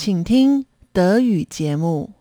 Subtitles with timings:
[0.00, 2.12] 请听德语节目。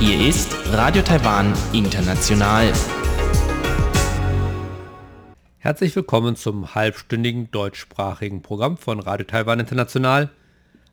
[0.00, 2.72] Hier ist Radio Taiwan International.
[5.58, 10.30] Herzlich willkommen zum halbstündigen deutschsprachigen Programm von Radio Taiwan International.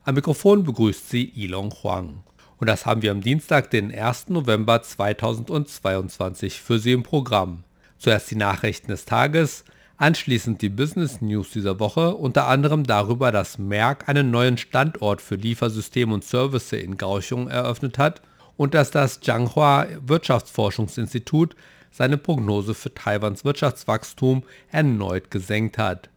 [0.04, 2.22] Am Mikrofon begrüßt Sie Ilon Huang.
[2.58, 4.28] Und das haben wir am Dienstag, den 1.
[4.28, 7.64] November 2022 für Sie im Programm.
[7.98, 9.64] Zuerst die Nachrichten des Tages,
[9.97, 15.35] anschließend die Business News dieser Woche, unter anderem darüber, dass Merck einen neuen Standort für
[15.35, 18.21] Liefersysteme und Services in Kaohsiung eröffnet hat
[18.57, 21.55] und dass das Jianghua Wirtschaftsforschungsinstitut
[21.91, 26.09] seine Prognose für Taiwans Wirtschaftswachstum erneut gesenkt hat.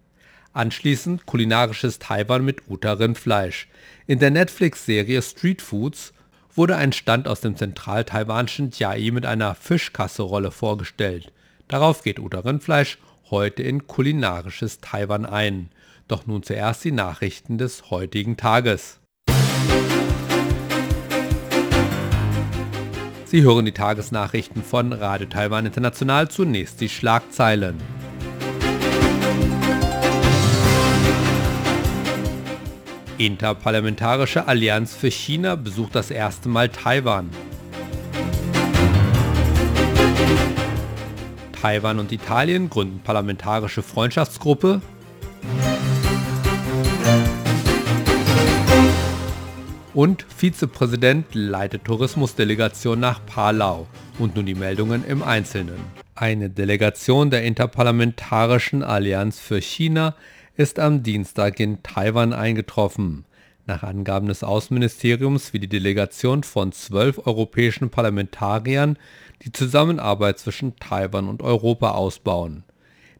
[0.52, 3.68] Anschließend kulinarisches Taiwan mit Uta-Rindfleisch.
[4.06, 6.14] In der Netflix-Serie Street Foods
[6.54, 11.30] wurde ein Stand aus dem zentral-taiwanischen Jiai mit einer Fischkasserolle vorgestellt.
[11.68, 12.96] Darauf geht Uta-Rindfleisch
[13.30, 15.70] heute in kulinarisches Taiwan ein.
[16.08, 19.00] Doch nun zuerst die Nachrichten des heutigen Tages.
[23.24, 26.28] Sie hören die Tagesnachrichten von Radio Taiwan International.
[26.28, 27.76] Zunächst die Schlagzeilen.
[33.18, 37.30] Interparlamentarische Allianz für China besucht das erste Mal Taiwan.
[41.66, 44.80] Taiwan und Italien gründen parlamentarische Freundschaftsgruppe.
[49.92, 53.88] Und Vizepräsident leitet Tourismusdelegation nach Palau.
[54.20, 55.80] Und nun die Meldungen im Einzelnen.
[56.14, 60.14] Eine Delegation der Interparlamentarischen Allianz für China
[60.56, 63.24] ist am Dienstag in Taiwan eingetroffen.
[63.68, 68.96] Nach Angaben des Außenministeriums will die Delegation von zwölf europäischen Parlamentariern
[69.42, 72.62] die Zusammenarbeit zwischen Taiwan und Europa ausbauen.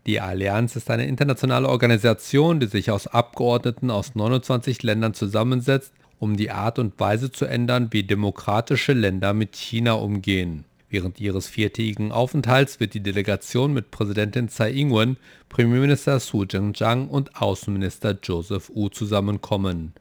[0.07, 6.37] Die Allianz ist eine internationale Organisation, die sich aus Abgeordneten aus 29 Ländern zusammensetzt, um
[6.37, 10.65] die Art und Weise zu ändern, wie demokratische Länder mit China umgehen.
[10.89, 15.17] Während ihres viertägigen Aufenthalts wird die Delegation mit Präsidentin Tsai Ing-wen,
[15.49, 19.93] Premierminister Su Zhenjiang und Außenminister Joseph Wu zusammenkommen.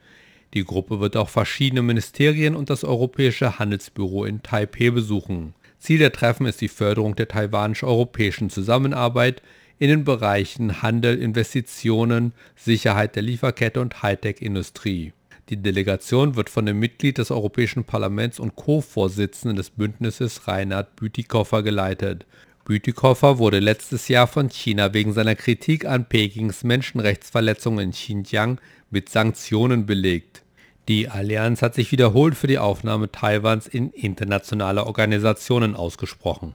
[0.56, 5.54] Die Gruppe wird auch verschiedene Ministerien und das Europäische Handelsbüro in Taipeh besuchen.
[5.80, 9.42] Ziel der Treffen ist die Förderung der taiwanisch-europäischen Zusammenarbeit
[9.80, 15.12] in den Bereichen Handel, Investitionen, Sicherheit der Lieferkette und Hightech-Industrie.
[15.50, 21.64] Die Delegation wird von dem Mitglied des Europäischen Parlaments und Co-Vorsitzenden des Bündnisses Reinhard Bütikofer
[21.64, 22.26] geleitet.
[22.64, 29.10] Bütikofer wurde letztes Jahr von China wegen seiner Kritik an Pekings Menschenrechtsverletzungen in Xinjiang mit
[29.10, 30.45] Sanktionen belegt.
[30.88, 36.54] Die Allianz hat sich wiederholt für die Aufnahme Taiwans in internationale Organisationen ausgesprochen.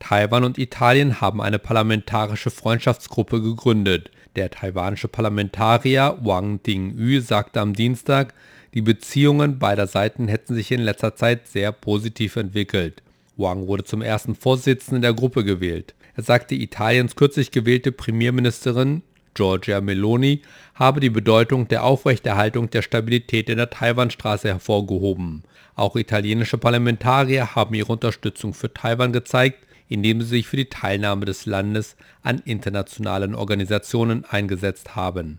[0.00, 4.10] Taiwan und Italien haben eine parlamentarische Freundschaftsgruppe gegründet.
[4.34, 8.34] Der taiwanische Parlamentarier Wang Dingyu sagte am Dienstag,
[8.74, 13.02] die Beziehungen beider Seiten hätten sich in letzter Zeit sehr positiv entwickelt.
[13.36, 15.94] Wang wurde zum ersten Vorsitzenden der Gruppe gewählt.
[16.16, 19.02] Er sagte, Italiens kürzlich gewählte Premierministerin
[19.36, 20.42] Giorgia Meloni
[20.74, 25.44] habe die Bedeutung der Aufrechterhaltung der Stabilität in der Taiwanstraße hervorgehoben.
[25.74, 31.26] Auch italienische Parlamentarier haben ihre Unterstützung für Taiwan gezeigt, indem sie sich für die Teilnahme
[31.26, 35.38] des Landes an internationalen Organisationen eingesetzt haben.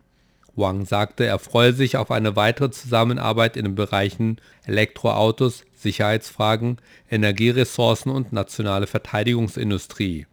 [0.55, 6.77] Wang sagte, er freue sich auf eine weitere Zusammenarbeit in den Bereichen Elektroautos, Sicherheitsfragen,
[7.09, 10.25] Energieressourcen und nationale Verteidigungsindustrie.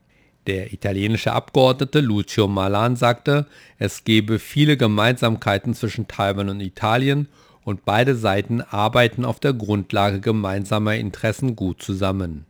[0.47, 3.47] Der italienische Abgeordnete Lucio Malan sagte,
[3.79, 7.29] es gebe viele Gemeinsamkeiten zwischen Taiwan und Italien
[7.65, 12.45] und beide Seiten arbeiten auf der Grundlage gemeinsamer Interessen gut zusammen.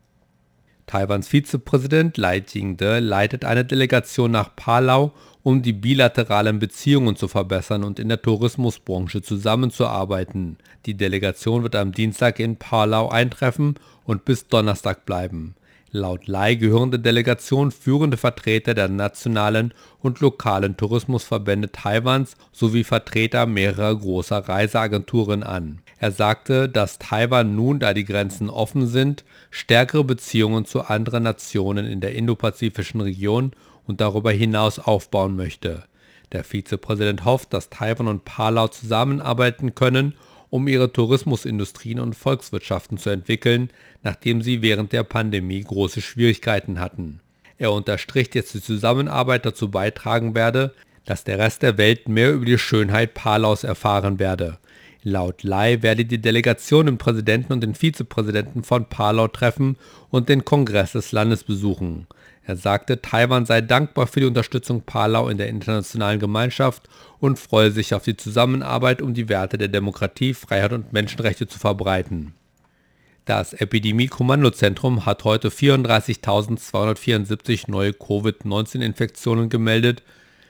[0.87, 5.12] Taiwans Vizepräsident Lai Ching-te leitet eine Delegation nach Palau,
[5.43, 10.59] um die bilateralen Beziehungen zu verbessern und in der Tourismusbranche zusammenzuarbeiten.
[10.84, 15.55] Die Delegation wird am Dienstag in Palau eintreffen und bis Donnerstag bleiben.
[15.97, 23.46] Laut Lai gehören der Delegation führende Vertreter der nationalen und lokalen Tourismusverbände Taiwans sowie Vertreter
[23.46, 25.82] mehrerer großer Reiseagenturen an.
[26.00, 31.87] Er sagte, dass Taiwan nun, da die Grenzen offen sind, stärkere Beziehungen zu anderen Nationen
[31.87, 33.52] in der indopazifischen Region
[33.87, 35.85] und darüber hinaus aufbauen möchte.
[36.32, 40.14] Der Vizepräsident hofft, dass Taiwan und Palau zusammenarbeiten können,
[40.54, 43.70] um ihre Tourismusindustrien und Volkswirtschaften zu entwickeln,
[44.04, 47.18] nachdem sie während der Pandemie große Schwierigkeiten hatten.
[47.58, 50.72] Er unterstrich, dass die Zusammenarbeit dazu beitragen werde,
[51.06, 54.58] dass der Rest der Welt mehr über die Schönheit Palaus erfahren werde.
[55.02, 59.76] Laut Lai werde die Delegation den Präsidenten und den Vizepräsidenten von Palau treffen
[60.10, 62.06] und den Kongress des Landes besuchen.
[62.46, 67.70] Er sagte, Taiwan sei dankbar für die Unterstützung Palau in der internationalen Gemeinschaft und freue
[67.70, 72.35] sich auf die Zusammenarbeit, um die Werte der Demokratie, Freiheit und Menschenrechte zu verbreiten.
[73.25, 80.02] Das Epidemie-Kommandozentrum hat heute 34.274 neue Covid-19-Infektionen gemeldet,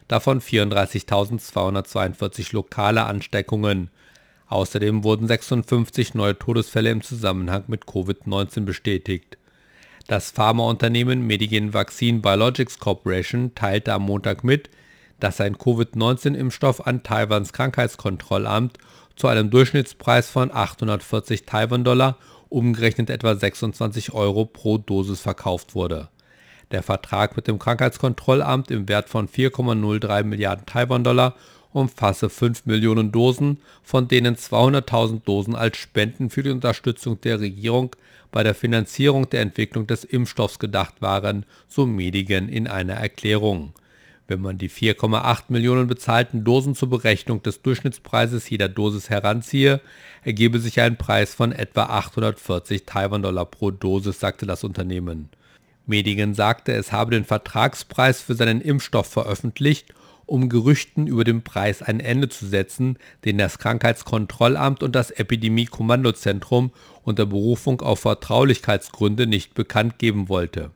[0.08, 3.90] davon 34.242 lokale Ansteckungen.
[4.48, 9.38] Außerdem wurden 56 neue Todesfälle im Zusammenhang mit Covid-19 bestätigt.
[10.06, 14.68] Das Pharmaunternehmen Medigene Vaccine Biologics Corporation teilte am Montag mit,
[15.18, 18.76] dass ein Covid-19-Impfstoff an Taiwans Krankheitskontrollamt
[19.16, 22.18] zu einem Durchschnittspreis von 840 Taiwan-Dollar
[22.50, 26.10] umgerechnet etwa 26 Euro pro Dosis verkauft wurde.
[26.70, 31.34] Der Vertrag mit dem Krankheitskontrollamt im Wert von 4,03 Milliarden Taiwan-Dollar
[31.72, 37.96] umfasse 5 Millionen Dosen, von denen 200.000 Dosen als Spenden für die Unterstützung der Regierung
[38.34, 43.74] bei der Finanzierung der Entwicklung des Impfstoffs gedacht waren, so Medigen in einer Erklärung.
[44.26, 49.80] Wenn man die 4,8 Millionen bezahlten Dosen zur Berechnung des Durchschnittspreises jeder Dosis heranziehe,
[50.24, 55.28] ergebe sich ein Preis von etwa 840 Taiwan-Dollar pro Dosis, sagte das Unternehmen.
[55.86, 59.94] Medigen sagte, es habe den Vertragspreis für seinen Impfstoff veröffentlicht,
[60.26, 66.72] um Gerüchten über den Preis ein Ende zu setzen, den das Krankheitskontrollamt und das Epidemie-Kommandozentrum
[67.04, 70.70] unter Berufung auf Vertraulichkeitsgründe nicht bekannt geben wollte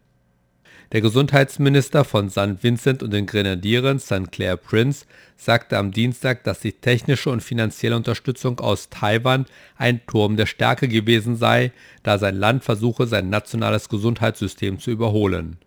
[0.93, 2.63] der Gesundheitsminister von St.
[2.63, 4.33] Vincent und den Grenadieren, St.
[4.33, 5.05] Clair Prince,
[5.37, 9.45] sagte am Dienstag, dass die technische und finanzielle Unterstützung aus Taiwan
[9.77, 11.73] ein Turm der Stärke gewesen sei,
[12.03, 15.59] da sein Land versuche, sein nationales Gesundheitssystem zu überholen.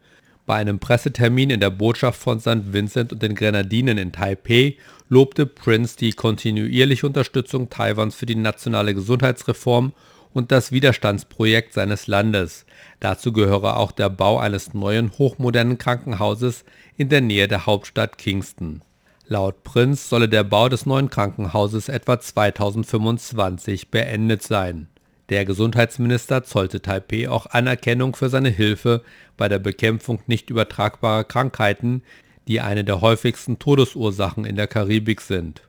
[0.48, 2.74] Bei einem Pressetermin in der Botschaft von St.
[2.74, 4.78] Vincent und den Grenadinen in Taipeh
[5.08, 9.94] lobte Prince die kontinuierliche Unterstützung Taiwans für die nationale Gesundheitsreform
[10.34, 12.66] und das Widerstandsprojekt seines Landes.
[13.00, 16.66] Dazu gehöre auch der Bau eines neuen hochmodernen Krankenhauses
[16.98, 18.82] in der Nähe der Hauptstadt Kingston.
[19.28, 24.88] Laut Prince solle der Bau des neuen Krankenhauses etwa 2025 beendet sein.
[25.30, 29.02] Der Gesundheitsminister zollte Taipeh auch Anerkennung für seine Hilfe
[29.38, 32.04] bei der Bekämpfung nicht übertragbarer Krankheiten,
[32.50, 35.62] die eine der häufigsten Todesursachen in der Karibik sind.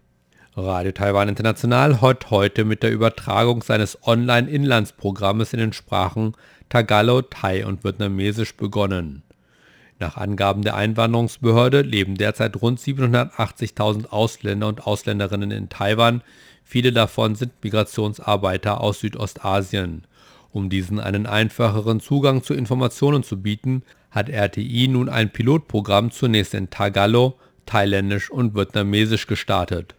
[0.55, 6.35] Radio Taiwan International hat heute mit der Übertragung seines Online-Inlandsprogrammes in den Sprachen
[6.69, 9.23] Tagalog, Thai und Vietnamesisch begonnen.
[9.99, 16.21] Nach Angaben der Einwanderungsbehörde leben derzeit rund 780.000 Ausländer und Ausländerinnen in Taiwan,
[16.65, 20.07] viele davon sind Migrationsarbeiter aus Südostasien.
[20.51, 26.53] Um diesen einen einfacheren Zugang zu Informationen zu bieten, hat RTI nun ein Pilotprogramm zunächst
[26.53, 29.95] in Tagalog, Thailändisch und Vietnamesisch gestartet.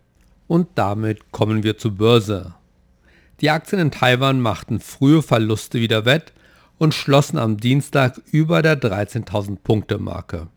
[0.47, 2.53] Und damit kommen wir zur Börse.
[3.41, 6.33] Die Aktien in Taiwan machten frühe Verluste wieder wett
[6.77, 10.47] und schlossen am Dienstag über der 13.000 Punkte Marke.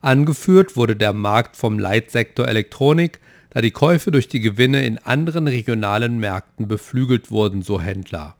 [0.00, 3.20] Angeführt wurde der Markt vom Leitsektor Elektronik,
[3.50, 8.36] da die Käufe durch die Gewinne in anderen regionalen Märkten beflügelt wurden, so Händler.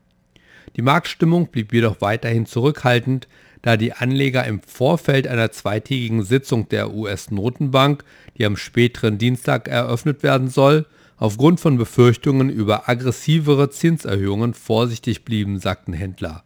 [0.76, 3.28] Die Marktstimmung blieb jedoch weiterhin zurückhaltend,
[3.66, 8.04] da die Anleger im Vorfeld einer zweitägigen Sitzung der US-Notenbank,
[8.38, 10.86] die am späteren Dienstag eröffnet werden soll,
[11.16, 16.44] aufgrund von Befürchtungen über aggressivere Zinserhöhungen vorsichtig blieben, sagten Händler.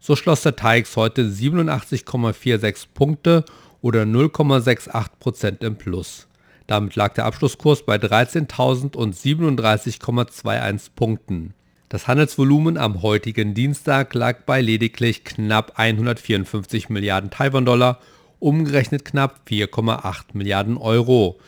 [0.00, 3.44] So schloss der TAIX heute 87,46 Punkte
[3.82, 6.28] oder 0,68% im Plus.
[6.66, 11.52] Damit lag der Abschlusskurs bei 13.037,21 Punkten.
[11.90, 17.98] Das Handelsvolumen am heutigen Dienstag lag bei lediglich knapp 154 Milliarden Taiwan-Dollar,
[18.38, 21.38] umgerechnet knapp 4,8 Milliarden Euro.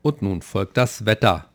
[0.00, 1.46] Und nun folgt das Wetter.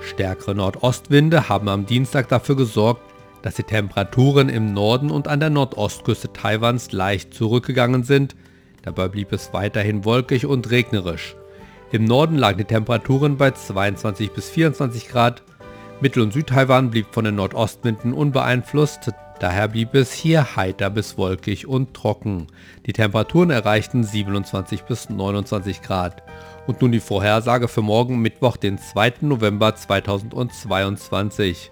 [0.00, 3.02] Stärkere Nordostwinde haben am Dienstag dafür gesorgt,
[3.42, 8.36] dass die Temperaturen im Norden und an der Nordostküste Taiwans leicht zurückgegangen sind.
[8.82, 11.34] Dabei blieb es weiterhin wolkig und regnerisch.
[11.94, 15.44] Im Norden lagen die Temperaturen bei 22 bis 24 Grad.
[16.00, 21.68] Mittel- und Südtaiwan blieb von den Nordostwinden unbeeinflusst, daher blieb es hier heiter bis wolkig
[21.68, 22.48] und trocken.
[22.86, 26.24] Die Temperaturen erreichten 27 bis 29 Grad.
[26.66, 29.12] Und nun die Vorhersage für morgen Mittwoch, den 2.
[29.20, 31.70] November 2022.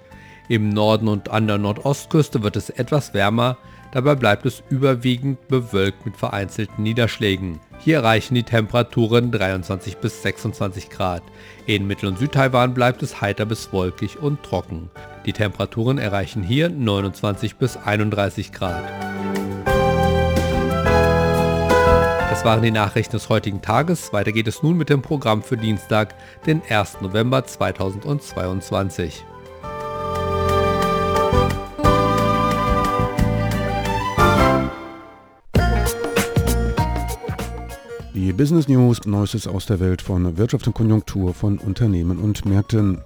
[0.48, 3.56] Im Norden und an der Nordostküste wird es etwas wärmer,
[3.92, 7.60] dabei bleibt es überwiegend bewölkt mit vereinzelten Niederschlägen.
[7.78, 11.22] Hier erreichen die Temperaturen 23 bis 26 Grad.
[11.66, 14.90] In Mittel- und Südtaiwan bleibt es heiter bis wolkig und trocken.
[15.26, 18.82] Die Temperaturen erreichen hier 29 bis 31 Grad.
[22.30, 24.12] Das waren die Nachrichten des heutigen Tages.
[24.12, 27.00] Weiter geht es nun mit dem Programm für Dienstag, den 1.
[27.00, 29.24] November 2022.
[38.36, 42.98] Business News, Neuestes aus der Welt von Wirtschaft und Konjunktur von Unternehmen und Märkten.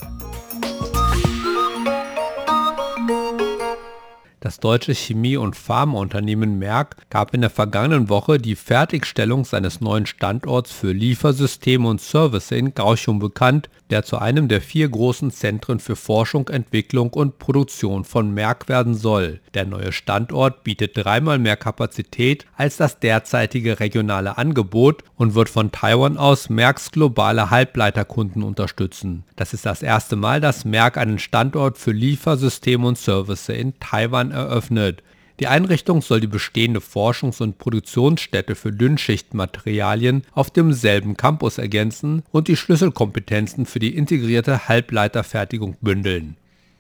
[4.47, 10.07] Das deutsche Chemie- und Pharmaunternehmen Merck gab in der vergangenen Woche die Fertigstellung seines neuen
[10.07, 15.79] Standorts für Liefersysteme und Service in Gauchum bekannt, der zu einem der vier großen Zentren
[15.79, 19.41] für Forschung, Entwicklung und Produktion von Merck werden soll.
[19.55, 25.73] Der neue Standort bietet dreimal mehr Kapazität als das derzeitige regionale Angebot und wird von
[25.73, 29.25] Taiwan aus Mercks globale Halbleiterkunden unterstützen.
[29.37, 34.31] Das ist das erste Mal, dass Merck einen Standort für Liefersysteme und Service in Taiwan
[34.37, 35.03] eröffnet.
[35.41, 42.49] Die Einrichtung soll die bestehende Forschungs- und Produktionsstätte für Dünnschichtmaterialien auf demselben Campus ergänzen und
[42.49, 46.37] die Schlüsselkompetenzen für die integrierte Halbleiterfertigung bündeln.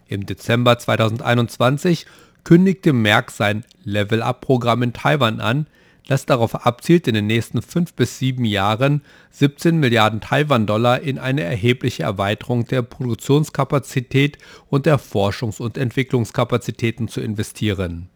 [0.08, 2.06] Im Dezember 2021
[2.44, 5.66] kündigte Merck sein Level-Up-Programm in Taiwan an,
[6.06, 11.42] das darauf abzielt, in den nächsten fünf bis sieben Jahren 17 Milliarden Taiwan-Dollar in eine
[11.42, 18.08] erhebliche Erweiterung der Produktionskapazität und der Forschungs- und Entwicklungskapazitäten zu investieren.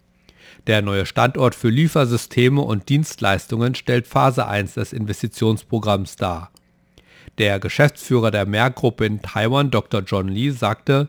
[0.66, 6.50] Der neue Standort für Liefersysteme und Dienstleistungen stellt Phase 1 des Investitionsprogramms dar.
[7.38, 10.02] Der Geschäftsführer der Merck-Gruppe in Taiwan, Dr.
[10.02, 11.09] John Lee, sagte,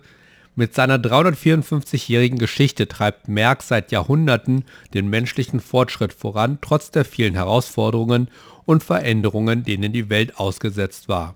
[0.56, 7.36] mit seiner 354-jährigen Geschichte treibt Merck seit Jahrhunderten den menschlichen Fortschritt voran, trotz der vielen
[7.36, 8.30] Herausforderungen
[8.66, 11.36] und Veränderungen, denen die Welt ausgesetzt war.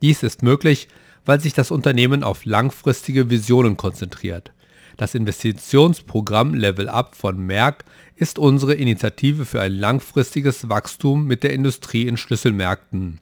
[0.00, 0.88] Dies ist möglich,
[1.24, 4.52] weil sich das Unternehmen auf langfristige Visionen konzentriert.
[4.96, 7.84] Das Investitionsprogramm Level Up von Merck
[8.16, 13.20] ist unsere Initiative für ein langfristiges Wachstum mit der Industrie in Schlüsselmärkten.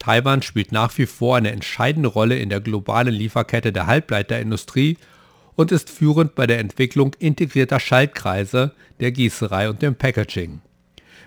[0.00, 4.96] Taiwan spielt nach wie vor eine entscheidende Rolle in der globalen Lieferkette der Halbleiterindustrie
[5.54, 10.62] und ist führend bei der Entwicklung integrierter Schaltkreise, der Gießerei und dem Packaging.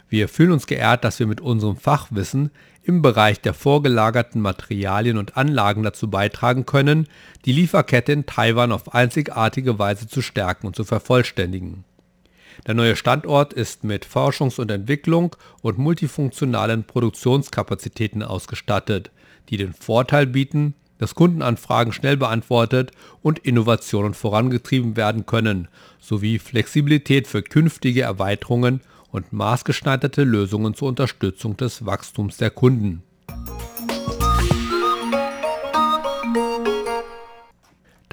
[0.09, 2.51] Wir fühlen uns geehrt, dass wir mit unserem Fachwissen
[2.83, 7.07] im Bereich der vorgelagerten Materialien und Anlagen dazu beitragen können,
[7.45, 11.85] die Lieferkette in Taiwan auf einzigartige Weise zu stärken und zu vervollständigen.
[12.67, 19.11] Der neue Standort ist mit Forschungs- und Entwicklung und multifunktionalen Produktionskapazitäten ausgestattet,
[19.49, 22.91] die den Vorteil bieten, dass Kundenanfragen schnell beantwortet
[23.21, 25.67] und Innovationen vorangetrieben werden können,
[25.99, 28.81] sowie Flexibilität für künftige Erweiterungen
[29.11, 33.03] und maßgeschneiderte Lösungen zur Unterstützung des Wachstums der Kunden.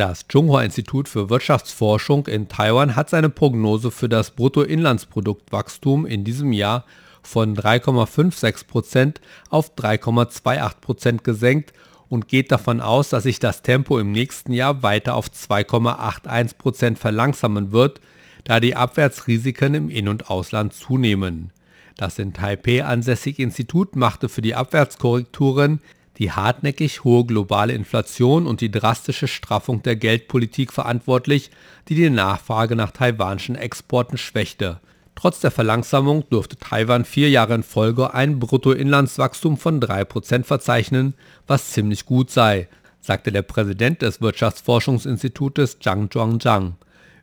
[0.00, 6.86] Das Zhonghua-Institut für Wirtschaftsforschung in Taiwan hat seine Prognose für das Bruttoinlandsproduktwachstum in diesem Jahr
[7.22, 9.16] von 3,56%
[9.50, 11.74] auf 3,28% gesenkt
[12.08, 17.70] und geht davon aus, dass sich das Tempo im nächsten Jahr weiter auf 2,81% verlangsamen
[17.70, 18.00] wird,
[18.44, 21.52] da die Abwärtsrisiken im In- und Ausland zunehmen.
[21.98, 25.82] Das in Taipei ansässige Institut machte für die Abwärtskorrekturen
[26.20, 31.50] die hartnäckig hohe globale Inflation und die drastische Straffung der Geldpolitik verantwortlich,
[31.88, 34.80] die die Nachfrage nach taiwanischen Exporten schwächte.
[35.14, 41.14] Trotz der Verlangsamung durfte Taiwan vier Jahre in Folge ein Bruttoinlandswachstum von 3% verzeichnen,
[41.46, 42.68] was ziemlich gut sei,
[43.00, 46.76] sagte der Präsident des Wirtschaftsforschungsinstitutes Zhang Zhuangzhang.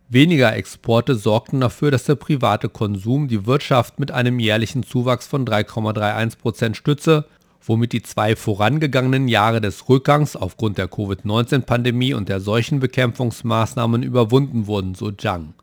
[0.10, 5.46] Weniger Exporte sorgten dafür, dass der private Konsum die Wirtschaft mit einem jährlichen Zuwachs von
[5.46, 7.26] 3,31% stütze,
[7.68, 14.96] womit die zwei vorangegangenen Jahre des Rückgangs aufgrund der Covid-19-Pandemie und der Seuchenbekämpfungsmaßnahmen überwunden wurden,
[14.96, 15.54] so Zhang.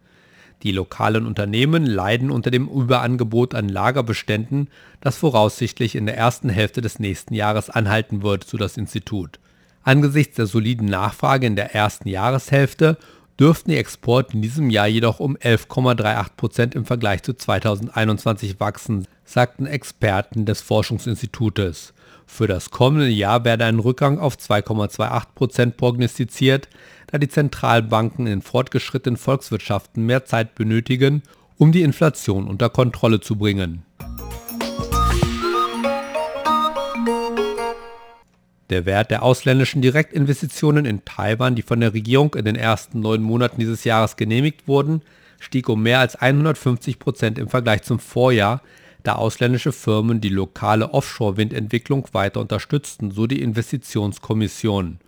[0.62, 4.68] Die lokalen Unternehmen leiden unter dem Überangebot an Lagerbeständen,
[5.00, 9.38] das voraussichtlich in der ersten Hälfte des nächsten Jahres anhalten wird, so das Institut.
[9.82, 12.96] Angesichts der soliden Nachfrage in der ersten Jahreshälfte
[13.38, 19.06] dürften die Exporte in diesem Jahr jedoch um 11,38 Prozent im Vergleich zu 2021 wachsen,
[19.24, 21.93] sagten Experten des Forschungsinstitutes.
[22.26, 26.68] Für das kommende Jahr werde ein Rückgang auf 2,28 Prozent prognostiziert,
[27.06, 31.22] da die Zentralbanken in fortgeschrittenen Volkswirtschaften mehr Zeit benötigen,
[31.58, 33.84] um die Inflation unter Kontrolle zu bringen.
[38.70, 43.22] Der Wert der ausländischen Direktinvestitionen in Taiwan, die von der Regierung in den ersten neun
[43.22, 45.02] Monaten dieses Jahres genehmigt wurden,
[45.38, 48.62] stieg um mehr als 150 Prozent im Vergleich zum Vorjahr,
[49.04, 54.98] da ausländische Firmen die lokale Offshore-Windentwicklung weiter unterstützten, so die Investitionskommission.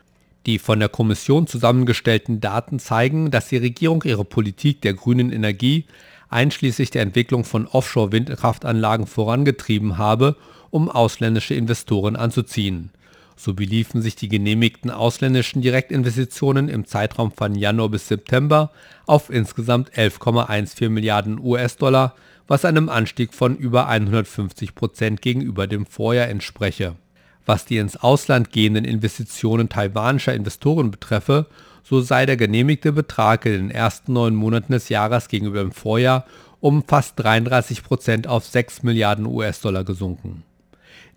[0.44, 5.86] Die von der Kommission zusammengestellten Daten zeigen, dass die Regierung ihre Politik der grünen Energie
[6.28, 10.36] einschließlich der Entwicklung von Offshore-Windkraftanlagen vorangetrieben habe,
[10.70, 12.90] um ausländische Investoren anzuziehen.
[13.34, 18.72] So beliefen sich die genehmigten ausländischen Direktinvestitionen im Zeitraum von Januar bis September
[19.06, 22.14] auf insgesamt 11,14 Milliarden US-Dollar,
[22.48, 26.96] was einem Anstieg von über 150 Prozent gegenüber dem Vorjahr entspreche.
[27.44, 31.46] Was die ins Ausland gehenden Investitionen taiwanischer Investoren betreffe,
[31.84, 36.26] so sei der genehmigte Betrag in den ersten neun Monaten des Jahres gegenüber dem Vorjahr
[36.60, 40.42] um fast 33 Prozent auf 6 Milliarden US-Dollar gesunken.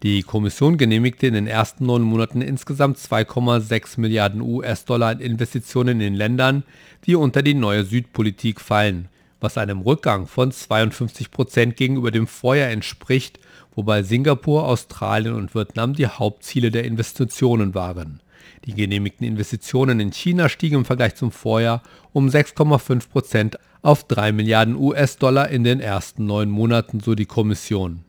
[0.03, 6.13] Die Kommission genehmigte in den ersten neun Monaten insgesamt 2,6 Milliarden US-Dollar in Investitionen in
[6.13, 6.63] Ländern,
[7.05, 12.69] die unter die neue Südpolitik fallen, was einem Rückgang von 52 Prozent gegenüber dem Vorjahr
[12.69, 13.39] entspricht,
[13.75, 18.21] wobei Singapur, Australien und Vietnam die Hauptziele der Investitionen waren.
[18.65, 21.81] Die genehmigten Investitionen in China stiegen im Vergleich zum Vorjahr
[22.11, 28.03] um 6,5 Prozent auf 3 Milliarden US-Dollar in den ersten neun Monaten, so die Kommission.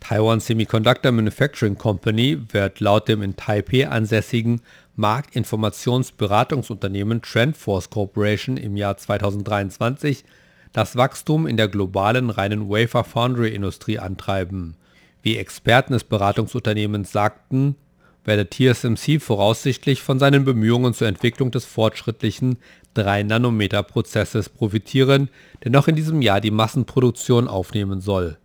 [0.00, 4.62] Taiwan Semiconductor Manufacturing Company wird laut dem in Taipei ansässigen
[4.98, 10.24] Marktinformationsberatungsunternehmen Trendforce Corporation im Jahr 2023
[10.72, 14.74] das Wachstum in der globalen reinen Wafer-Foundry-Industrie antreiben.
[15.22, 17.76] Wie Experten des Beratungsunternehmens sagten,
[18.24, 22.58] werde TSMC voraussichtlich von seinen Bemühungen zur Entwicklung des fortschrittlichen
[22.96, 25.28] 3-Nanometer-Prozesses profitieren,
[25.62, 28.36] der noch in diesem Jahr die Massenproduktion aufnehmen soll.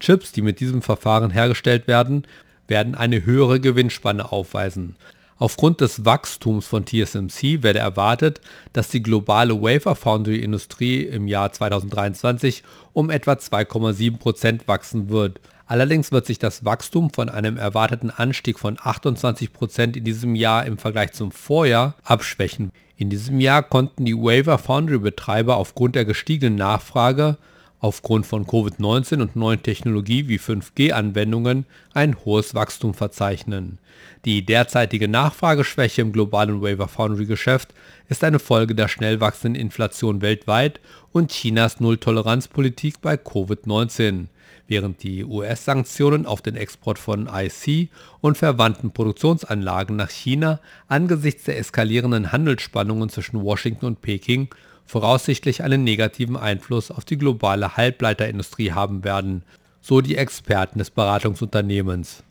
[0.00, 2.26] Chips, die mit diesem Verfahren hergestellt werden,
[2.66, 4.96] werden eine höhere Gewinnspanne aufweisen.
[5.38, 8.40] Aufgrund des Wachstums von TSMC werde erwartet,
[8.72, 12.62] dass die globale Wafer Foundry Industrie im Jahr 2023
[12.92, 15.40] um etwa 2,7% wachsen wird.
[15.66, 20.76] Allerdings wird sich das Wachstum von einem erwarteten Anstieg von 28% in diesem Jahr im
[20.76, 22.72] Vergleich zum Vorjahr abschwächen.
[22.96, 27.38] In diesem Jahr konnten die Wafer Foundry Betreiber aufgrund der gestiegenen Nachfrage
[27.82, 33.78] aufgrund von Covid-19 und neuen Technologie wie 5G-Anwendungen ein hohes Wachstum verzeichnen.
[34.24, 37.74] Die derzeitige Nachfrageschwäche im globalen Wafer Foundry Geschäft
[38.08, 44.26] ist eine Folge der schnell wachsenden Inflation weltweit und Chinas Nulltoleranzpolitik bei Covid-19,
[44.68, 47.88] während die US-Sanktionen auf den Export von IC
[48.20, 54.50] und verwandten Produktionsanlagen nach China angesichts der eskalierenden Handelsspannungen zwischen Washington und Peking
[54.86, 59.42] voraussichtlich einen negativen Einfluss auf die globale Halbleiterindustrie haben werden,
[59.80, 62.22] so die Experten des Beratungsunternehmens.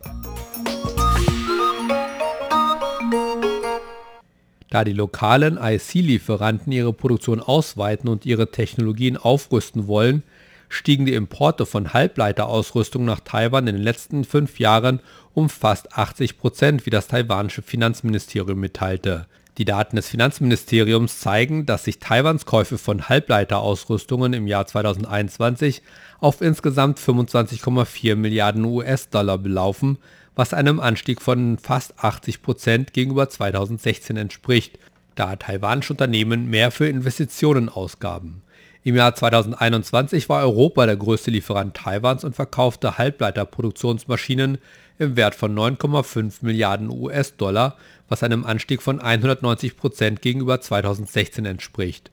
[4.69, 10.23] Da die lokalen IC-Lieferanten ihre Produktion ausweiten und ihre Technologien aufrüsten wollen,
[10.69, 15.01] stiegen die Importe von Halbleiterausrüstung nach Taiwan in den letzten fünf Jahren
[15.33, 19.27] um fast 80 Prozent, wie das taiwanische Finanzministerium mitteilte.
[19.61, 25.83] Die Daten des Finanzministeriums zeigen, dass sich Taiwans Käufe von Halbleiterausrüstungen im Jahr 2021
[26.19, 29.99] auf insgesamt 25,4 Milliarden US-Dollar belaufen,
[30.33, 34.79] was einem Anstieg von fast 80 Prozent gegenüber 2016 entspricht,
[35.13, 38.41] da taiwanische Unternehmen mehr für Investitionen ausgaben.
[38.83, 44.57] Im Jahr 2021 war Europa der größte Lieferant Taiwans und verkaufte Halbleiterproduktionsmaschinen
[45.01, 47.75] im Wert von 9,5 Milliarden US-Dollar,
[48.07, 52.11] was einem Anstieg von 190 Prozent gegenüber 2016 entspricht.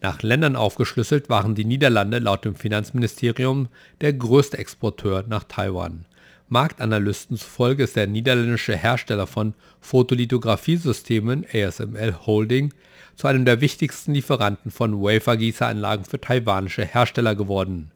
[0.00, 3.68] Nach Ländern aufgeschlüsselt waren die Niederlande laut dem Finanzministerium
[4.00, 6.04] der größte Exporteur nach Taiwan.
[6.48, 12.74] Marktanalysten zufolge ist der niederländische Hersteller von Fotolithografiesystemen ASML Holding
[13.16, 17.90] zu einem der wichtigsten Lieferanten von Wafergießeranlagen für taiwanische Hersteller geworden.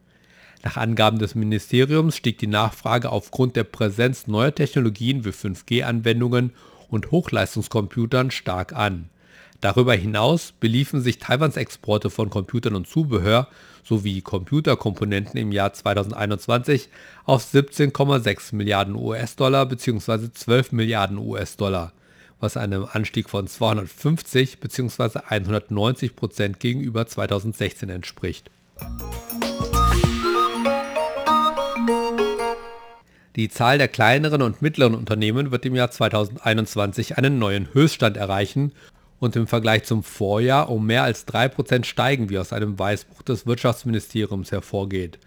[0.63, 6.53] Nach Angaben des Ministeriums stieg die Nachfrage aufgrund der Präsenz neuer Technologien wie 5G-Anwendungen
[6.89, 9.09] und Hochleistungscomputern stark an
[9.61, 13.47] Darüber hinaus beliefen sich Taiwans Exporte von Computern und Zubehör
[13.83, 16.89] sowie Computerkomponenten im Jahr 2021
[17.25, 20.31] auf 17,6 Milliarden US-Dollar bzw.
[20.31, 21.93] 12 Milliarden US-Dollar,
[22.39, 25.21] was einem Anstieg von 250 bzw.
[25.27, 28.51] 190 Prozent gegenüber 2016 entspricht.
[33.37, 38.71] Die Zahl der kleineren und mittleren Unternehmen wird im Jahr 2021 einen neuen Höchststand erreichen
[39.19, 43.45] und im Vergleich zum Vorjahr um mehr als 3% steigen, wie aus einem Weißbuch des
[43.45, 45.19] Wirtschaftsministeriums hervorgeht.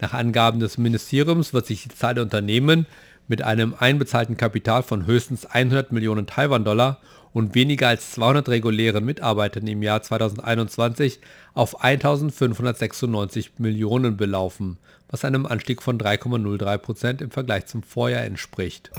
[0.00, 2.84] Nach Angaben des Ministeriums wird sich die Zahl der Unternehmen
[3.28, 6.98] mit einem einbezahlten Kapital von höchstens 100 Millionen Taiwan-Dollar
[7.32, 11.20] und weniger als 200 regulären Mitarbeitern im Jahr 2021
[11.54, 18.90] auf 1596 Millionen belaufen, was einem Anstieg von 3,03% im Vergleich zum Vorjahr entspricht.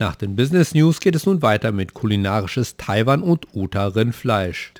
[0.00, 4.72] Nach den Business News geht es nun weiter mit kulinarisches Taiwan und Uta Rindfleisch.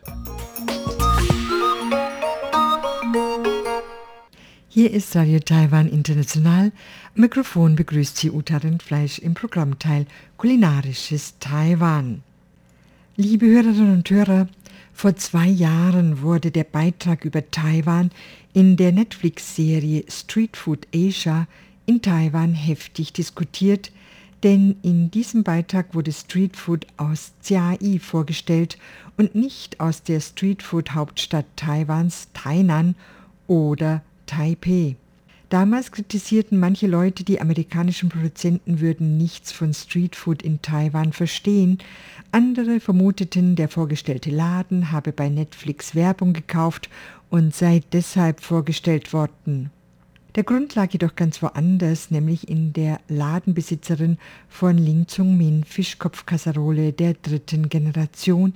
[4.78, 6.70] Hier ist Radio Taiwan International.
[7.16, 12.22] Mikrofon begrüßt Sie Uta Rindfleisch im Programmteil Kulinarisches Taiwan.
[13.16, 14.46] Liebe Hörerinnen und Hörer,
[14.92, 18.12] vor zwei Jahren wurde der Beitrag über Taiwan
[18.52, 21.48] in der Netflix-Serie Street Food Asia
[21.86, 23.90] in Taiwan heftig diskutiert,
[24.44, 28.78] denn in diesem Beitrag wurde Street Food aus Chiai vorgestellt
[29.16, 32.94] und nicht aus der Street Food Hauptstadt Taiwans Tainan
[33.48, 34.94] oder Taipei.
[35.48, 41.78] Damals kritisierten manche Leute, die amerikanischen Produzenten würden nichts von Streetfood in Taiwan verstehen.
[42.32, 46.90] Andere vermuteten, der vorgestellte Laden habe bei Netflix Werbung gekauft
[47.30, 49.70] und sei deshalb vorgestellt worden.
[50.34, 54.18] Der Grund lag jedoch ganz woanders, nämlich in der Ladenbesitzerin
[54.50, 58.52] von Ling Chung Min Fischkopfkasserole der dritten Generation,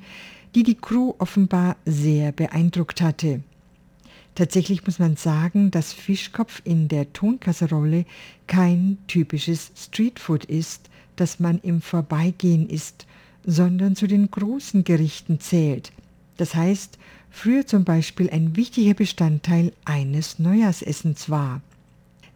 [0.54, 3.40] die die Crew offenbar sehr beeindruckt hatte.
[4.34, 8.06] Tatsächlich muss man sagen, dass Fischkopf in der Tonkasserolle
[8.46, 13.06] kein typisches Streetfood ist, das man im Vorbeigehen isst,
[13.44, 15.92] sondern zu den großen Gerichten zählt.
[16.38, 16.98] Das heißt,
[17.30, 21.60] früher zum Beispiel ein wichtiger Bestandteil eines Neujahrsessens war.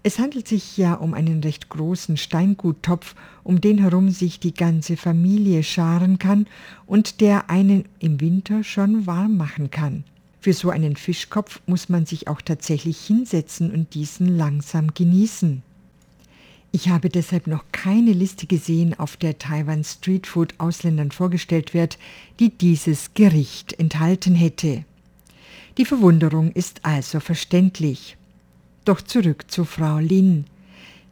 [0.02, 4.96] Es handelt sich ja um einen recht großen Steinguttopf, um den herum sich die ganze
[4.96, 6.46] Familie scharen kann
[6.86, 10.04] und der einen im Winter schon warm machen kann.
[10.46, 15.64] Für so einen Fischkopf muss man sich auch tatsächlich hinsetzen und diesen langsam genießen.
[16.70, 21.98] Ich habe deshalb noch keine Liste gesehen, auf der Taiwan Streetfood Ausländern vorgestellt wird,
[22.38, 24.84] die dieses Gericht enthalten hätte.
[25.78, 28.16] Die Verwunderung ist also verständlich.
[28.84, 30.44] Doch zurück zu Frau Lin.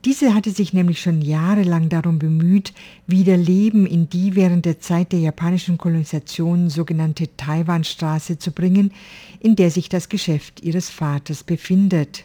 [0.04, 2.74] Diese hatte sich nämlich schon jahrelang darum bemüht,
[3.06, 8.92] wieder Leben in die während der Zeit der japanischen Kolonisation sogenannte Taiwanstraße zu bringen,
[9.40, 12.24] in der sich das Geschäft ihres Vaters befindet.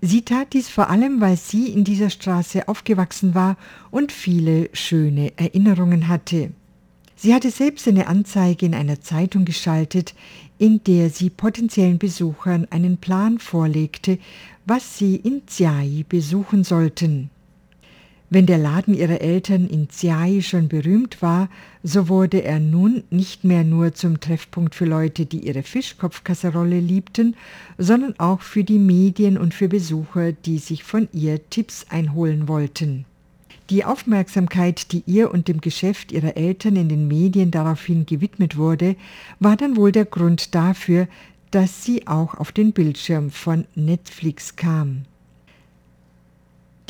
[0.00, 3.56] Sie tat dies vor allem, weil sie in dieser Straße aufgewachsen war
[3.92, 6.50] und viele schöne Erinnerungen hatte.
[7.14, 10.14] Sie hatte selbst eine Anzeige in einer Zeitung geschaltet,
[10.58, 14.18] in der sie potenziellen Besuchern einen Plan vorlegte,
[14.70, 17.28] was sie in Ziai besuchen sollten.
[18.32, 21.48] Wenn der Laden ihrer Eltern in Ziai schon berühmt war,
[21.82, 27.34] so wurde er nun nicht mehr nur zum Treffpunkt für Leute, die ihre Fischkopfkasserolle liebten,
[27.78, 33.06] sondern auch für die Medien und für Besucher, die sich von ihr Tipps einholen wollten.
[33.70, 38.94] Die Aufmerksamkeit, die ihr und dem Geschäft ihrer Eltern in den Medien daraufhin gewidmet wurde,
[39.40, 41.08] war dann wohl der Grund dafür,
[41.50, 45.02] dass sie auch auf den Bildschirm von Netflix kam.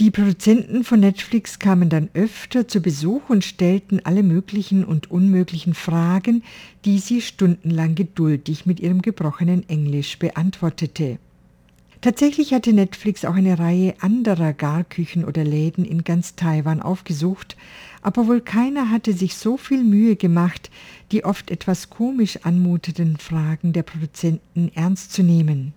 [0.00, 5.74] Die Produzenten von Netflix kamen dann öfter zu Besuch und stellten alle möglichen und unmöglichen
[5.74, 6.42] Fragen,
[6.86, 11.18] die sie stundenlang geduldig mit ihrem gebrochenen Englisch beantwortete.
[12.00, 17.58] Tatsächlich hatte Netflix auch eine Reihe anderer Garküchen oder Läden in ganz Taiwan aufgesucht,
[18.00, 20.70] aber wohl keiner hatte sich so viel Mühe gemacht,
[21.12, 25.72] die oft etwas komisch anmutenden Fragen der Produzenten ernst zu nehmen.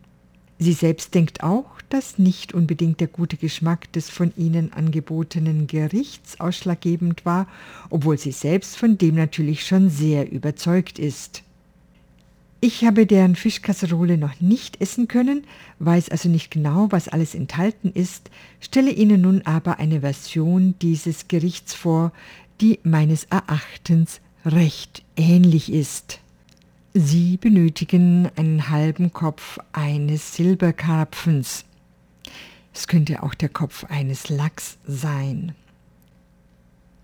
[0.60, 6.40] Sie selbst denkt auch, dass nicht unbedingt der gute Geschmack des von ihnen angebotenen Gerichts
[6.40, 7.48] ausschlaggebend war,
[7.90, 11.44] obwohl sie selbst von dem natürlich schon sehr überzeugt ist.
[12.62, 15.44] Ich habe deren Fischkasserole noch nicht essen können,
[15.80, 18.30] weiß also nicht genau, was alles enthalten ist,
[18.62, 22.14] stelle Ihnen nun aber eine Version dieses Gerichts vor,
[22.62, 26.20] die meines Erachtens recht ähnlich ist.
[26.94, 31.66] Sie benötigen einen halben Kopf eines Silberkarpfens.
[32.74, 35.54] Es könnte auch der Kopf eines Lachs sein.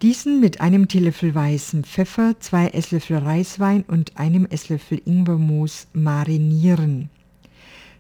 [0.02, 7.10] Diesen mit einem Teelöffel weißem Pfeffer, zwei Esslöffel Reiswein und einem Esslöffel Ingwermus marinieren.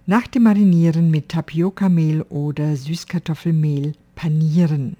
[0.05, 4.95] Nach dem Marinieren mit Tapiocamehl oder Süßkartoffelmehl panieren.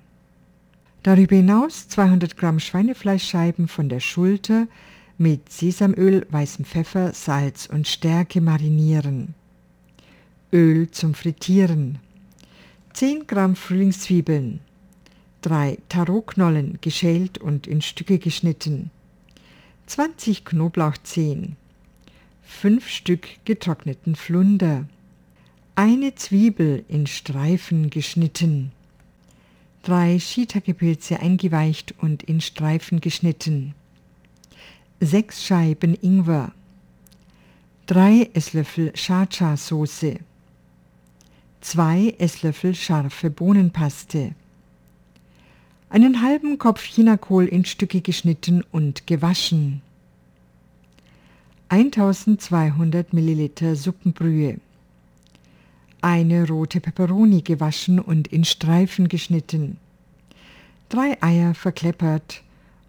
[1.04, 4.68] Darüber hinaus 200 Gramm Schweinefleischscheiben von der Schulter
[5.18, 9.34] mit Sesamöl, weißem Pfeffer, Salz und Stärke marinieren.
[10.52, 12.00] Öl zum Frittieren.
[12.94, 14.60] 10 Gramm Frühlingszwiebeln,
[15.42, 18.92] 3 Tarotknollen geschält und in Stücke geschnitten,
[19.86, 21.56] 20 Knoblauchzehen,
[22.44, 24.86] 5 Stück getrockneten Flunder,
[25.76, 28.74] eine Zwiebel in Streifen geschnitten,
[29.84, 33.74] 3 Shiitake-Pilze eingeweicht und in Streifen geschnitten,
[35.00, 36.52] 6 Scheiben Ingwer,
[37.86, 40.20] 3 Esslöffel Cha-Cha-Soße,
[41.62, 44.36] 2 Esslöffel scharfe Bohnenpaste,
[45.90, 49.82] einen halben Kopf Chinakohl in Stücke geschnitten und gewaschen,
[51.70, 54.60] 1200 Milliliter Suppenbrühe,
[56.02, 59.78] eine rote Peperoni gewaschen und in Streifen geschnitten,
[60.90, 62.44] drei Eier verkleppert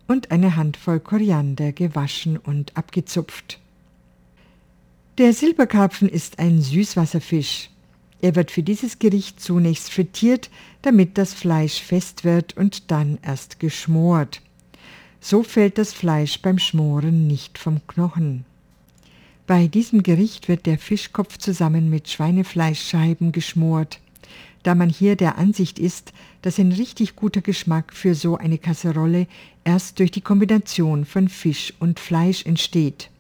[0.07, 3.61] und eine Handvoll Koriander gewaschen und abgezupft.
[5.19, 7.71] Der Silberkarpfen ist ein Süßwasserfisch.
[8.23, 10.51] Er wird für dieses Gericht zunächst frittiert,
[10.83, 14.43] damit das Fleisch fest wird und dann erst geschmort.
[15.21, 18.45] So fällt das Fleisch beim Schmoren nicht vom Knochen.
[19.51, 23.99] Bei diesem Gericht wird der Fischkopf zusammen mit Schweinefleischscheiben geschmort.
[24.63, 29.27] Da man hier der Ansicht ist, dass ein richtig guter Geschmack für so eine Kasserolle
[29.65, 33.11] erst durch die Kombination von Fisch und Fleisch entsteht.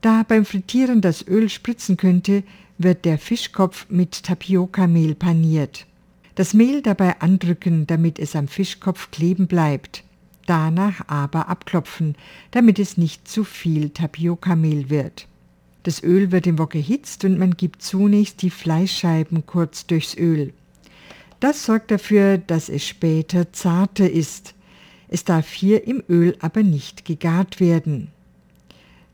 [0.00, 2.42] Da beim Frittieren das Öl spritzen könnte,
[2.78, 5.86] wird der Fischkopf mit Tapiocamehl paniert.
[6.34, 10.02] Das Mehl dabei andrücken, damit es am Fischkopf kleben bleibt.
[10.44, 12.16] Danach aber abklopfen,
[12.50, 15.28] damit es nicht zu viel Tapiocamehl wird.
[15.82, 20.52] Das Öl wird im Wok erhitzt und man gibt zunächst die Fleischscheiben kurz durchs Öl.
[21.40, 24.54] Das sorgt dafür, dass es später zarter ist.
[25.08, 28.08] Es darf hier im Öl aber nicht gegart werden.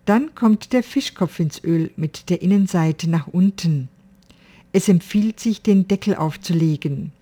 [0.07, 3.89] Dann kommt der Fischkopf ins Öl mit der Innenseite nach unten.
[4.73, 7.13] Es empfiehlt sich, den Deckel aufzulegen.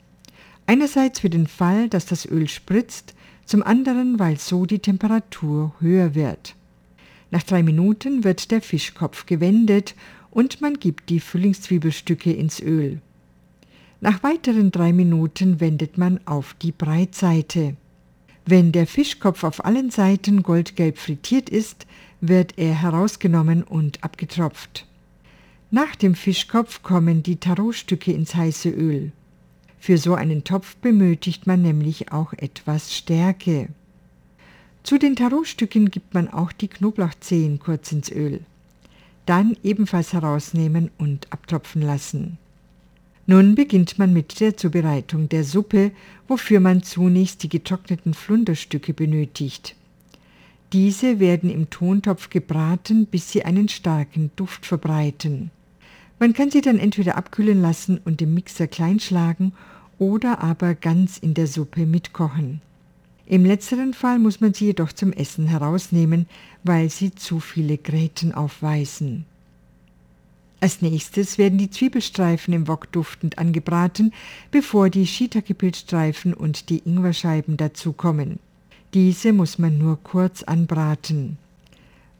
[0.66, 6.14] Einerseits für den Fall, dass das Öl spritzt, zum anderen, weil so die Temperatur höher
[6.14, 6.55] wird.
[7.33, 9.95] Nach drei Minuten wird der Fischkopf gewendet
[10.31, 13.01] und man gibt die Frühlingszwiebelstücke ins Öl.
[14.03, 17.75] Nach weiteren drei Minuten wendet man auf die Breitseite.
[18.45, 21.87] Wenn der Fischkopf auf allen Seiten goldgelb frittiert ist,
[22.21, 24.87] wird er herausgenommen und abgetropft.
[25.71, 29.11] Nach dem Fischkopf kommen die Tarotstücke ins heiße Öl.
[29.79, 33.68] Für so einen Topf benötigt man nämlich auch etwas Stärke.
[34.83, 38.40] Zu den Tarotstücken gibt man auch die Knoblauchzehen kurz ins Öl.
[39.27, 42.38] Dann ebenfalls herausnehmen und abtropfen lassen.
[43.27, 45.92] Nun beginnt man mit der Zubereitung der Suppe,
[46.27, 49.77] wofür man zunächst die getrockneten Flunderstücke benötigt.
[50.73, 55.51] Diese werden im Tontopf gebraten, bis sie einen starken Duft verbreiten.
[56.18, 59.53] Man kann sie dann entweder abkühlen lassen und im Mixer kleinschlagen
[59.99, 62.61] oder aber ganz in der Suppe mitkochen.
[63.27, 66.27] Im letzteren Fall muss man sie jedoch zum Essen herausnehmen,
[66.65, 69.25] weil sie zu viele Gräten aufweisen.
[70.61, 74.13] Als nächstes werden die Zwiebelstreifen im Wok duftend angebraten,
[74.53, 78.39] bevor die Shiitake-Pilzstreifen und die Ingwerscheiben dazukommen.
[78.95, 81.39] Diese muss man nur kurz anbraten.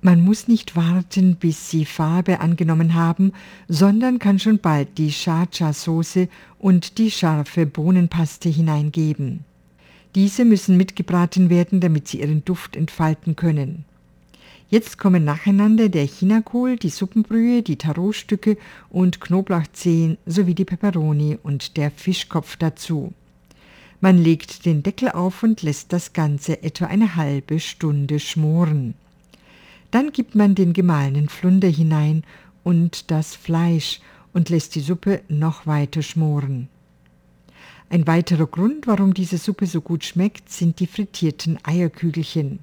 [0.01, 3.33] Man muss nicht warten, bis sie Farbe angenommen haben,
[3.69, 9.45] sondern kann schon bald die Cha-Cha-Soße und die scharfe Bohnenpaste hineingeben.
[10.15, 13.85] Diese müssen mitgebraten werden, damit sie ihren Duft entfalten können.
[14.69, 18.57] Jetzt kommen nacheinander der Chinakohl, die Suppenbrühe, die Tarotstücke
[18.89, 23.13] und Knoblauchzehen sowie die Peperoni und der Fischkopf dazu.
[24.01, 28.95] Man legt den Deckel auf und lässt das Ganze etwa eine halbe Stunde schmoren.
[29.91, 32.25] Dann gibt man den gemahlenen Flunder hinein
[32.65, 34.01] und das Fleisch
[34.33, 36.69] und lässt die Suppe noch weiter schmoren.
[37.91, 42.61] Ein weiterer Grund, warum diese Suppe so gut schmeckt, sind die frittierten Eierkügelchen.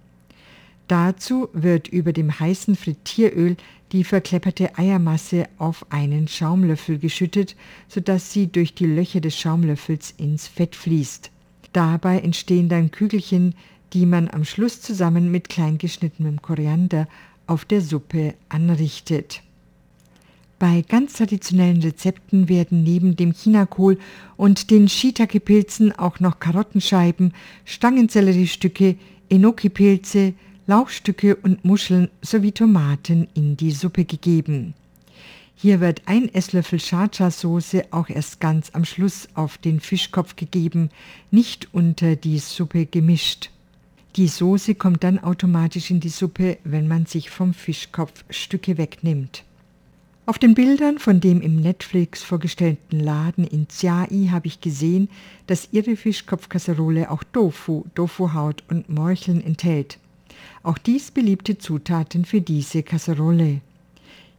[0.87, 3.57] Dazu wird über dem heißen Frittieröl
[3.91, 7.55] die verklepperte Eiermasse auf einen Schaumlöffel geschüttet,
[7.87, 11.29] sodass sie durch die Löcher des Schaumlöffels ins Fett fließt.
[11.73, 13.53] Dabei entstehen dann Kügelchen,
[13.93, 17.07] die man am Schluss zusammen mit kleingeschnittenem Koriander
[17.47, 19.43] auf der Suppe anrichtet.
[20.59, 23.97] Bei ganz traditionellen Rezepten werden neben dem Chinakohl
[24.35, 28.97] und den Shiitake-Pilzen auch noch Karottenscheiben, Stangenzelleriestücke,
[29.29, 30.33] Enoki-Pilze,
[30.67, 34.73] Lauchstücke und Muscheln sowie Tomaten in die Suppe gegeben.
[35.55, 40.89] Hier wird ein Esslöffel Cha-Cha-Soße auch erst ganz am Schluss auf den Fischkopf gegeben,
[41.31, 43.49] nicht unter die Suppe gemischt.
[44.17, 49.43] Die Soße kommt dann automatisch in die Suppe, wenn man sich vom Fischkopf Stücke wegnimmt.
[50.29, 55.09] Auf den Bildern von dem im Netflix vorgestellten Laden in Chiai habe ich gesehen,
[55.47, 59.97] dass ihre Fischkopfkasserole auch Tofu, Tofuhaut und Morcheln enthält.
[60.61, 63.61] Auch dies beliebte Zutaten für diese Kasserole.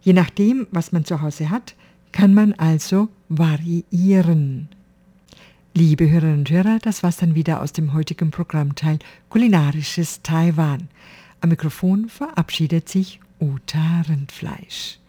[0.01, 1.75] Je nachdem, was man zu Hause hat,
[2.13, 4.69] kann man also variieren.
[5.75, 10.89] Liebe Hörerinnen und Hörer, das war's dann wieder aus dem heutigen Programmteil Kulinarisches Taiwan.
[11.41, 15.00] Am Mikrofon verabschiedet sich Uta Rindfleisch.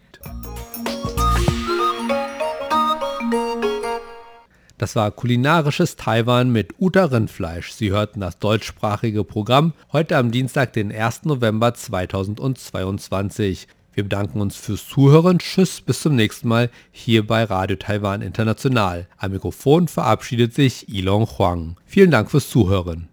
[4.82, 7.70] Das war kulinarisches Taiwan mit Uta Rindfleisch.
[7.70, 11.24] Sie hörten das deutschsprachige Programm heute am Dienstag, den 1.
[11.24, 13.68] November 2022.
[13.94, 15.38] Wir bedanken uns fürs Zuhören.
[15.38, 19.06] Tschüss, bis zum nächsten Mal hier bei Radio Taiwan International.
[19.18, 21.76] Am Mikrofon verabschiedet sich Ilon Huang.
[21.86, 23.11] Vielen Dank fürs Zuhören.